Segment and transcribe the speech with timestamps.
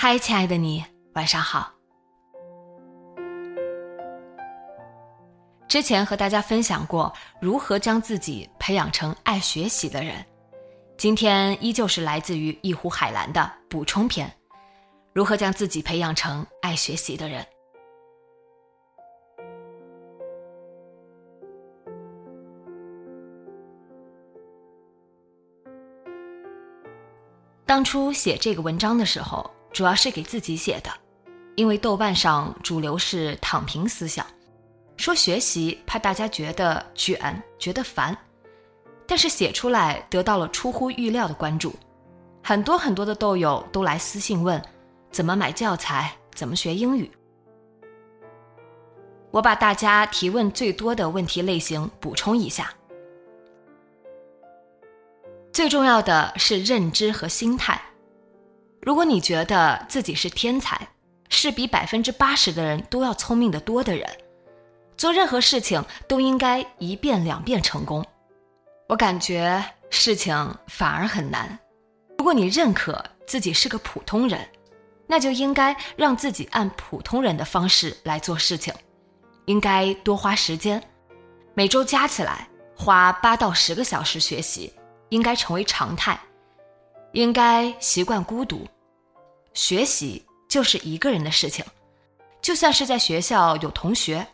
[0.00, 1.72] 嗨，亲爱的你，晚上好。
[5.66, 10.24] 之前和大家分享过如何将自己培养成爱学习的人，
[10.96, 14.32] 今天依旧是来自于一壶海蓝的补充篇：
[15.12, 17.44] 如何将自己培养成爱学习的人。
[27.66, 29.44] 当初写这个文章的时候。
[29.72, 30.90] 主要是给自己写的，
[31.56, 34.26] 因为豆瓣上主流是躺平思想，
[34.96, 38.16] 说学习怕大家觉得卷、觉得烦，
[39.06, 41.74] 但是写出来得到了出乎预料的关注，
[42.42, 44.60] 很多很多的豆友都来私信问
[45.10, 47.10] 怎么买教材、怎么学英语。
[49.30, 52.72] 我把大家提问最多的问题类型补充一下，
[55.52, 57.80] 最重要的是认知和心态。
[58.80, 60.88] 如果你觉得自己是天才，
[61.28, 64.08] 是比百分之八十的人都要聪明的多的人，
[64.96, 68.04] 做任何事情都应该一遍两遍成功，
[68.88, 70.34] 我感觉事情
[70.68, 71.58] 反而很难。
[72.16, 74.40] 如果你认可自己是个普通人，
[75.06, 78.72] 那就应该让自己按普通人的方式来做事情，
[79.46, 80.82] 应该多花时间，
[81.54, 84.72] 每周加起来花八到十个小时学习，
[85.10, 86.18] 应该成为常态。
[87.12, 88.66] 应该习惯孤独，
[89.54, 91.64] 学习就是一个人的事情。
[92.40, 94.26] 就算是在学校有同学，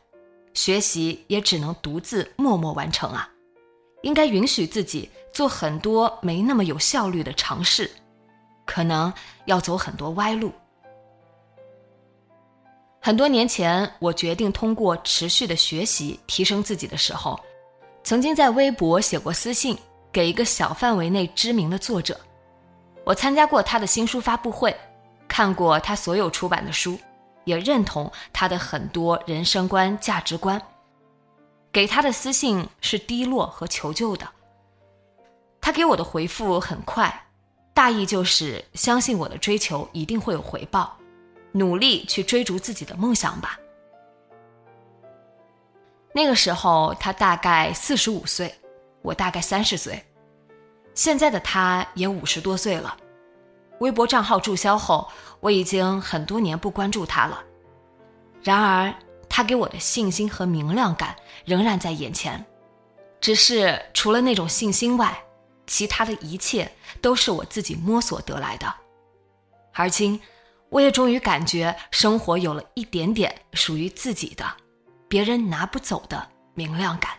[0.52, 3.28] 学习也只能独自默默完成啊。
[4.02, 7.90] 应该允许自己做很多没那么有效率的尝试，
[8.66, 9.12] 可能
[9.46, 10.52] 要走很多歪路。
[13.00, 17.38] 很多年前，我决定通过持续的学习提升自己的时候，
[18.02, 19.76] 曾经在微博写过私信
[20.12, 22.18] 给一个小范围内知名的作者。
[23.04, 24.74] 我参加过他的新书发布会，
[25.28, 26.98] 看过他所有出版的书，
[27.44, 30.60] 也认同他的很多人生观、价值观。
[31.70, 34.26] 给他的私信是低落和求救的。
[35.60, 37.26] 他给我的回复很快，
[37.74, 40.96] 大意就是相信我的追求一定会有回报，
[41.52, 43.58] 努力去追逐自己的梦想吧。
[46.12, 48.54] 那个时候他大概四十五岁，
[49.02, 50.02] 我大概三十岁。
[50.94, 52.96] 现在的他也五十多岁了，
[53.80, 55.08] 微博账号注销后，
[55.40, 57.42] 我已经很多年不关注他了。
[58.42, 58.94] 然而，
[59.28, 62.44] 他给我的信心和明亮感仍然在眼前，
[63.20, 65.20] 只是除了那种信心外，
[65.66, 68.72] 其他的一切都是我自己摸索得来的。
[69.72, 70.20] 而今，
[70.68, 74.44] 我也终于感觉生活有了一点点属于自己的、
[75.08, 77.10] 别人拿不走的明亮感。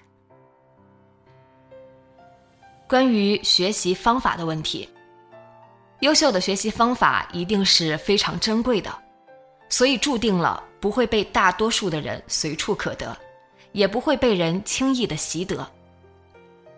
[2.87, 4.87] 关于学习方法的问题，
[6.01, 8.95] 优秀的学习方法一定是非常珍贵的，
[9.69, 13.17] 所以注定了不会被大多数的人随处可得，
[13.71, 15.67] 也不会被人轻易的习得。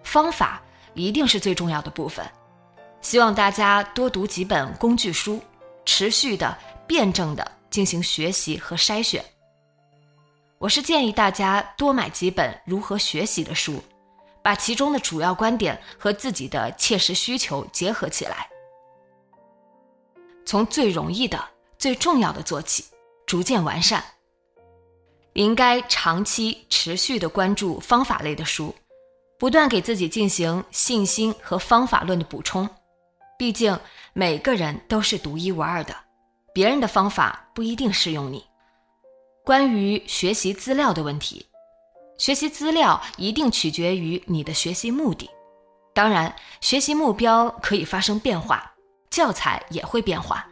[0.02, 0.62] 方法
[0.94, 2.26] 一定是最重要的部分，
[3.02, 5.42] 希望大家多读几本工具书，
[5.84, 6.58] 持续的、
[6.88, 9.22] 辩证的进行学习和筛选。
[10.58, 13.84] 我是建议大家多买几本如何学习的书。
[14.48, 18.48] 把其中的主要观点和自己的切实需求结合起来，
[20.46, 21.38] 从最容易的、
[21.78, 22.86] 最重要的做起，
[23.26, 24.02] 逐渐完善。
[25.34, 28.74] 应该长期持续的关注方法类的书，
[29.38, 32.70] 不断给自己进行信心和方法论的补充。
[33.38, 33.78] 毕竟
[34.14, 35.94] 每个人都是独一无二的，
[36.54, 38.46] 别人的方法不一定适用你。
[39.44, 41.46] 关于学习资料的问题。
[42.18, 45.30] 学习资料一定取决于你的学习目的，
[45.94, 48.72] 当然，学习目标可以发生变化，
[49.12, 50.46] 教材也会变化，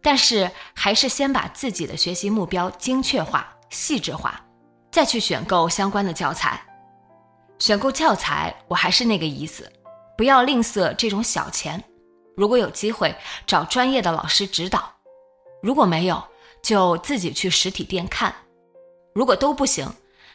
[0.00, 4.40] 但是还是先把自己的学习目标精确化、细致化，
[4.92, 6.64] 再去选购相关的教材。
[7.58, 9.70] 选购教材，我还是那个意思，
[10.16, 11.82] 不要吝啬这种小钱。
[12.36, 13.14] 如果有机会，
[13.46, 14.80] 找专业的老师指导；
[15.62, 16.22] 如果没有，
[16.62, 18.32] 就自己去实体店看。
[19.14, 19.88] 如果都不行，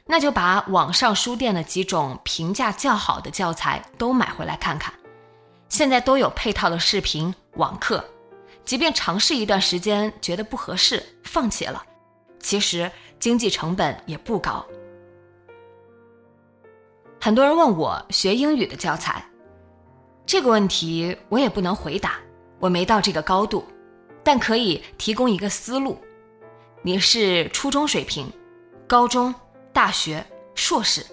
[0.06, 4.94] 那就把网上书店的几种评价较好的教材都买回来看看。
[5.68, 8.04] 现在都有配套的视频网课，
[8.66, 11.84] 即便尝试一段时间觉得不合适，放弃了，
[12.40, 14.66] 其实经济成本也不高。
[17.22, 19.24] 很多人问我学英语的教材，
[20.26, 22.14] 这个问题我也不能回答，
[22.60, 23.64] 我没到这个高度，
[24.24, 26.00] 但可以提供一个思路。
[26.82, 28.32] 你是初中水平、
[28.88, 29.36] 高中、
[29.72, 30.26] 大学、
[30.56, 31.06] 硕士，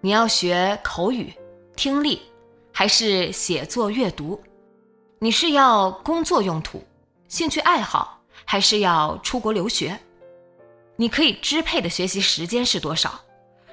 [0.00, 1.32] 你要学口语、
[1.76, 2.20] 听力，
[2.72, 4.40] 还是写作阅读？
[5.18, 6.82] 你是要工作用途、
[7.28, 9.98] 兴趣爱好，还是要出国留学？
[10.96, 13.20] 你可以支配的学习时间是多少？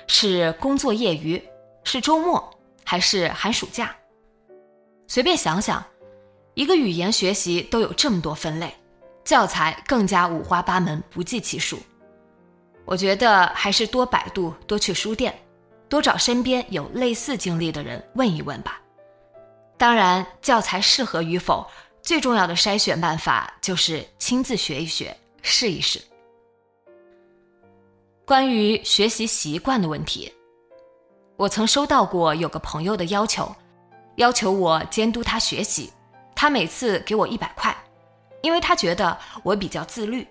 [0.08, 1.44] 是工作业余，
[1.84, 2.50] 是周末，
[2.84, 3.96] 还是寒暑假？
[5.08, 5.84] 随便想想，
[6.54, 8.74] 一个语言学习都有这么多分类，
[9.26, 11.80] 教材更加五花八门，不计其数。
[12.90, 15.40] 我觉得还是多百度，多去书店，
[15.88, 18.82] 多找身边有类似经历的人问一问吧。
[19.78, 21.64] 当然，教材适合与否，
[22.02, 26.02] 最重要的筛选办法就是亲自学一学，试一试。
[28.26, 30.34] 关于学习习惯的问题，
[31.38, 33.56] 我曾收到过有个朋友的要求，
[34.16, 35.94] 要求我监督他学习。
[36.36, 37.72] 他每次给我一百块，
[38.42, 40.28] 因为他觉得我比较自律。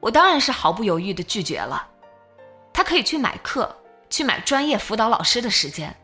[0.00, 1.86] 我当然是毫不犹豫的拒绝了。
[2.72, 3.74] 他可以去买课，
[4.08, 5.94] 去买专业辅导老师的时间，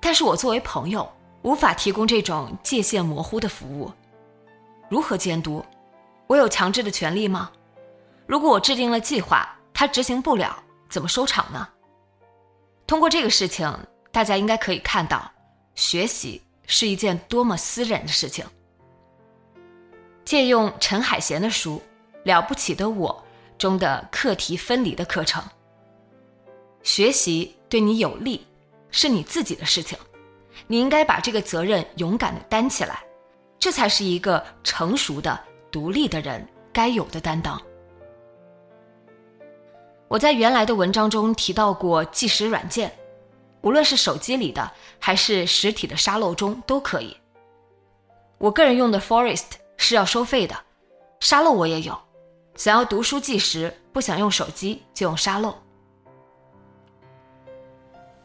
[0.00, 1.10] 但是我作为朋友，
[1.42, 3.92] 无法提供这种界限模糊的服务。
[4.88, 5.64] 如何监督？
[6.26, 7.50] 我有强制的权利吗？
[8.26, 9.48] 如果我制定了计划？
[9.74, 11.68] 他执行不了，怎么收场呢？
[12.86, 13.74] 通过这个事情，
[14.12, 15.30] 大家应该可以看到，
[15.74, 18.44] 学习是一件多么私人的事情。
[20.24, 21.76] 借用陈海贤的书
[22.24, 23.24] 《了不起的我》
[23.60, 25.42] 中的课题分离的课程，
[26.82, 28.46] 学习对你有利，
[28.90, 29.98] 是你自己的事情，
[30.66, 33.02] 你应该把这个责任勇敢的担起来，
[33.58, 35.38] 这才是一个成熟的、
[35.70, 37.60] 独立的人该有的担当。
[40.08, 42.92] 我在原来的文章中提到过计时软件，
[43.62, 47.16] 无论是手机里的还是实体的沙漏中都可以。
[48.38, 50.54] 我个人用的 Forest 是要收费的，
[51.20, 51.98] 沙漏我也有。
[52.54, 55.56] 想要读书计时，不想用手机就用沙漏。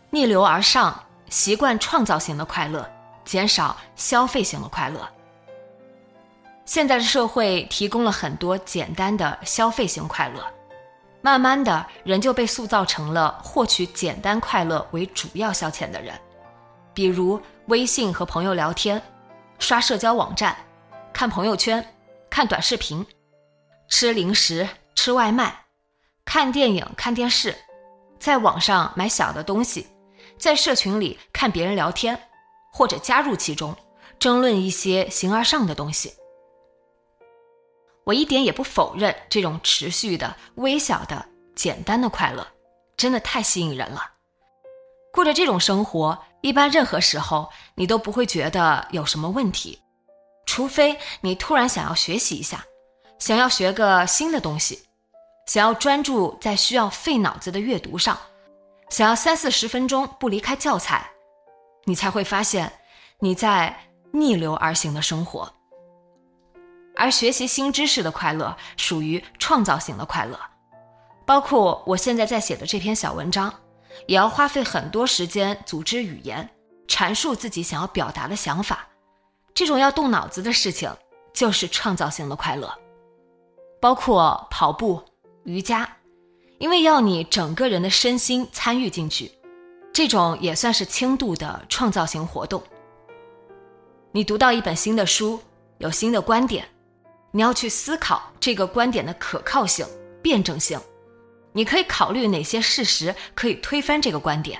[0.10, 2.90] 逆流而上，习惯创造型的快乐，
[3.26, 5.08] 减少消费型的快乐。
[6.66, 10.46] 现在的社会提供了很多简单的消费型快乐。
[11.22, 16.14] 慢慢的人就被塑造成了获取简单快乐为主要消遣的人，
[16.94, 19.02] 比如微信和朋友聊天，
[19.60, 20.56] 刷社交网站，
[21.12, 21.86] 看朋友圈，
[22.30, 23.06] 看短视频，
[23.90, 25.66] 吃零食，吃外卖，
[26.26, 27.56] 看电影，看电视，
[28.20, 29.88] 在网上买小的东西，
[30.38, 32.20] 在社群里看别人聊天，
[32.74, 33.76] 或者加入其中，
[34.20, 36.14] 争论一些形而上的东西。
[38.04, 42.46] 我一点也不否认这种持续的、微小的、简单的快乐，
[42.96, 44.12] 真的太吸引人了。
[45.14, 49.82] 过着这种生活，一般任何时候你都不会觉得有什么问题，
[50.46, 52.64] 除非你突然想要学习一下，
[53.20, 54.84] 想要学个新的东西，
[55.48, 58.18] 想要专注在需要费脑子的阅读上，
[58.90, 61.10] 想要三四十分钟不离开教材，
[61.86, 62.72] 你才会发现
[63.20, 63.76] 你在
[64.12, 65.52] 逆流而行的生活。
[66.96, 70.40] 而学习新知识的快乐属于创造型的快乐，
[71.26, 73.54] 包括我现在在写的这篇小文章，
[74.08, 76.50] 也要花费很多时间组织语言，
[76.88, 78.88] 阐述自己想要表达的想法。
[79.54, 80.92] 这种要动脑子的事情，
[81.34, 82.72] 就是创造性的快乐。
[83.80, 85.02] 包括跑步、
[85.44, 85.88] 瑜伽，
[86.60, 89.32] 因为要你整个人的身心参与进去，
[89.94, 92.62] 这种也算是轻度的创造型活动。
[94.12, 95.40] 你读到一本新的书，
[95.78, 96.66] 有新的观点。
[97.32, 99.86] 你要去思考这个观点的可靠性、
[100.24, 100.80] 辩证性。
[101.52, 104.60] 你可以考虑哪些事实可以推翻这个观点，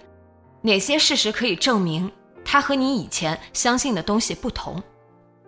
[0.62, 2.12] 哪些事实可以证明
[2.44, 4.82] 它和你以前相信的东西不同。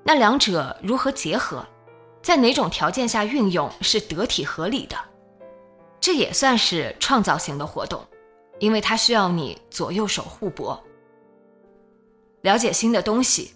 [0.03, 1.63] 那两者如何结合，
[2.21, 4.95] 在哪种条件下运用是得体合理的？
[5.99, 8.05] 这也算是创造型的活动，
[8.59, 10.81] 因为它需要你左右手互搏，
[12.41, 13.53] 了解新的东西，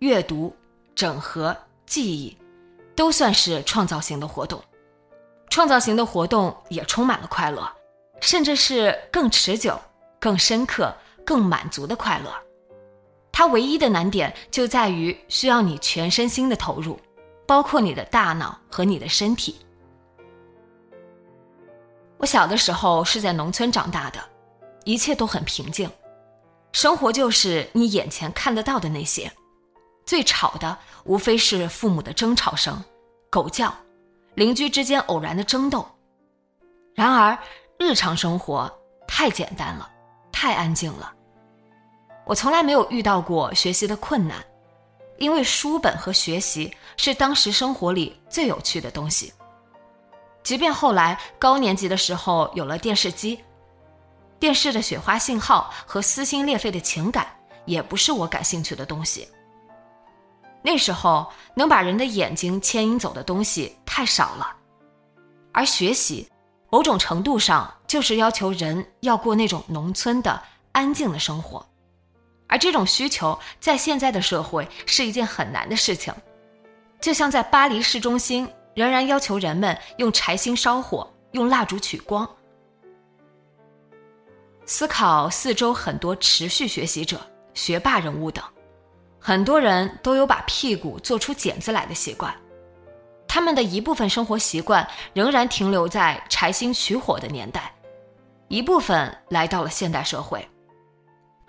[0.00, 0.54] 阅读、
[0.94, 2.36] 整合、记忆。
[2.98, 4.60] 都算是创造型的活动。
[5.50, 7.72] 创造型的活动也充满了快乐，
[8.20, 9.80] 甚至是更持久、
[10.18, 10.92] 更深刻、
[11.24, 12.34] 更满足的快乐。
[13.30, 16.98] 它唯一的难点就在于需要你全身心的投入，
[17.48, 19.58] 包括你的大脑和你的身体。
[22.18, 24.20] 我小的时候是在农村长大的，
[24.84, 25.90] 一切都很平静，
[26.72, 29.32] 生活就是你眼前看得到的那些，
[30.04, 32.84] 最吵的无非是父母的争吵声、
[33.30, 33.74] 狗叫，
[34.34, 35.88] 邻居之间偶然的争斗。
[36.94, 37.38] 然而，
[37.78, 38.70] 日常生活
[39.06, 39.90] 太简单了，
[40.30, 41.14] 太安静了。
[42.26, 44.44] 我从来没有遇到过学习的困难，
[45.18, 49.32] 因为书本和学习是当时生活里最有趣的东西。
[50.42, 53.40] 即便后来高年级的时候有了电视机，
[54.38, 57.26] 电视的雪花信号和撕心裂肺的情感
[57.66, 59.28] 也不是我感兴趣的东西。
[60.62, 64.56] 那时候能把人的眼睛牵引走的东西太少了，
[65.52, 66.28] 而学习
[66.70, 71.67] 某种程度上就是要求人要过那种农村的安静的生活。
[72.48, 76.12] 而这种需求在现在的社会是一件很难的事情，
[77.00, 82.28] 就像在巴黎市中心，仍然要求人们用柴薪烧火，用蜡烛取光。
[84.64, 87.20] 思考四周很多持续学习者、
[87.54, 88.44] 学霸人物等，
[89.18, 92.34] 很多人都有把屁股做出茧子来的习惯，
[93.26, 97.74] 他们的一部分生活习惯仍然停留在柴薪取火的年代，
[98.48, 100.46] 一部分来到了现代社会。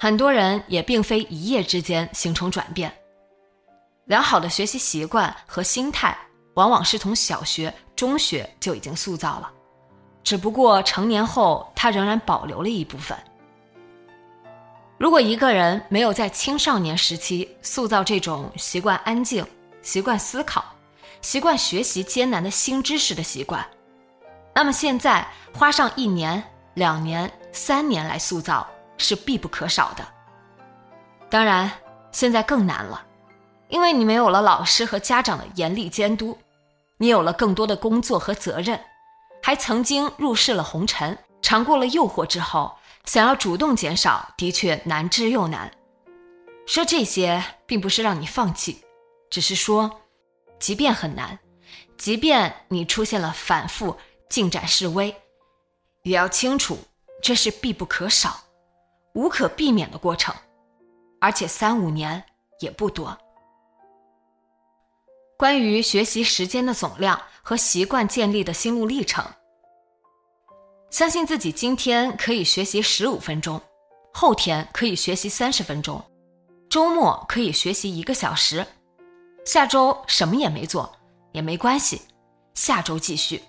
[0.01, 2.89] 很多人也并非一夜之间形成转变，
[4.05, 6.17] 良好的学习习惯和心态
[6.53, 9.51] 往往是从小学、中学就已经塑造了，
[10.23, 13.17] 只不过成年后他仍然保留了一部分。
[14.97, 19.45] 如果一个人没有在青少年时期塑造这种习惯安静、
[19.81, 20.63] 习惯思考、
[21.21, 23.65] 习惯学习艰难的新知识的习惯，
[24.55, 26.41] 那么现在花上一年、
[26.75, 28.65] 两年、三年来塑造。
[28.99, 30.05] 是必不可少的。
[31.31, 31.71] 当然，
[32.11, 33.03] 现在更难了，
[33.69, 36.37] 因为你没有了老师和家长的严厉监督，
[36.97, 38.79] 你有了更多的工作和责任，
[39.41, 45.71] 还曾经入世了红尘，尝过了诱惑之后，想要主动减少，的确难之又难。
[46.65, 48.83] 说这些，并不是让你放弃，
[49.29, 50.01] 只是说，
[50.59, 51.39] 即便很难，
[51.97, 53.97] 即便你出现了反复
[54.29, 55.15] 进展示威，
[56.03, 56.77] 也要清楚，
[57.21, 58.39] 这是必不可少。
[59.13, 60.33] 无可避免的过程，
[61.19, 62.23] 而且三五年
[62.59, 63.17] 也不多。
[65.37, 69.25] 关于学习时间的总量和习惯建立的心路历程，
[70.89, 73.59] 相信自己今天可以学习十五分钟，
[74.13, 76.03] 后天可以学习三十分钟，
[76.69, 78.65] 周末可以学习一个小时，
[79.45, 80.91] 下周什么也没做
[81.31, 82.01] 也没关系，
[82.53, 83.41] 下周继续。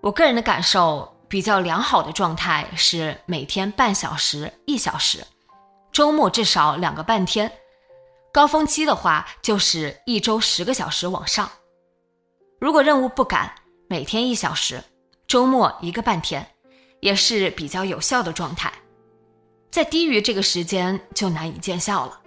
[0.00, 1.15] 我个人的感受。
[1.28, 5.26] 比较良好的状态是每天半小时、一小时，
[5.92, 7.50] 周末至少两个半天，
[8.32, 11.50] 高峰期的话就是一周十个小时往上。
[12.60, 13.52] 如果任务不赶，
[13.88, 14.82] 每天一小时，
[15.26, 16.46] 周末一个半天，
[17.00, 18.72] 也是比较有效的状态。
[19.70, 22.20] 再低于这个时间就难以见效了。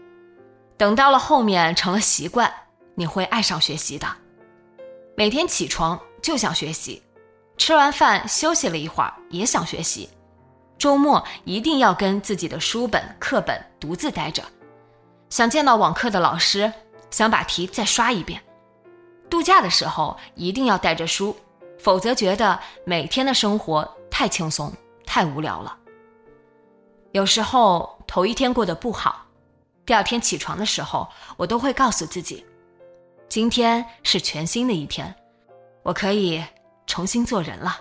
[0.77, 2.53] 等到了后面成了习惯，
[2.95, 4.07] 你会爱上学习的。
[5.15, 7.01] 每天起床就想学习。
[7.59, 10.09] 吃完饭休息了一会儿，也想学习。
[10.77, 14.41] 周末一定要跟自己的书本、课本独自待着，
[15.29, 16.71] 想见到网课的老师，
[17.11, 18.41] 想把题再刷一遍。
[19.29, 21.35] 度假的时候一定要带着书，
[21.77, 24.73] 否则觉得每天的生活太轻松、
[25.05, 25.77] 太无聊了。
[27.11, 29.25] 有时候头一天过得不好，
[29.85, 32.45] 第二天起床的时候，我都会告诉自己，
[33.27, 35.13] 今天是全新的一天，
[35.83, 36.41] 我可以。
[36.89, 37.77] 重新做人了。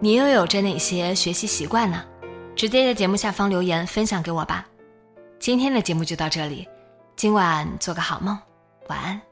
[0.00, 2.04] 你又有着哪些学习习惯呢？
[2.56, 4.66] 直接在节目下方留言分享给我吧。
[5.38, 6.68] 今天的节目就到这里，
[7.14, 8.36] 今晚做个好梦，
[8.88, 9.29] 晚安。